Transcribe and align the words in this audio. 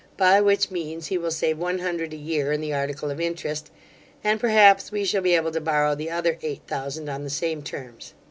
by 0.17 0.41
which 0.41 0.71
means 0.71 1.05
he 1.05 1.17
will 1.19 1.29
save 1.29 1.59
one 1.59 1.77
hundred 1.77 2.11
a 2.11 2.15
year 2.17 2.51
in 2.51 2.59
the 2.59 2.73
article 2.73 3.11
of 3.11 3.21
interest, 3.21 3.69
and 4.23 4.39
perhaps 4.39 4.91
we 4.91 5.05
shall 5.05 5.21
be 5.21 5.35
able 5.35 5.51
to 5.51 5.61
borrow 5.61 5.93
the 5.93 6.09
other 6.09 6.39
eight 6.41 6.61
thousand 6.65 7.07
on 7.07 7.23
the 7.23 7.29
same 7.29 7.61
terms. 7.61 8.15